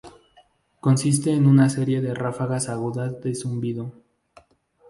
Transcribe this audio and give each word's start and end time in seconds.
Consiste 0.79 1.29
en 1.31 1.45
una 1.45 1.69
serie 1.69 2.01
de 2.01 2.15
ráfagas 2.15 2.69
agudas 2.69 3.21
de 3.21 3.35
zumbido. 3.35 3.93